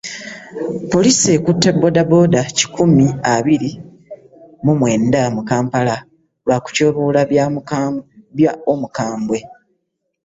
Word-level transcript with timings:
Poliisi 0.91 1.27
ekutte 1.37 1.69
booda 1.79 2.03
booda 2.11 2.41
kikumi 2.57 3.05
abiri 3.33 3.71
mu 4.63 4.73
mwenda 4.79 5.21
mu 5.35 5.41
Kampala 5.49 5.95
lwa 6.45 6.57
kutyoboola 6.65 7.21
bya 8.37 8.53
Omukambwe 8.73 9.37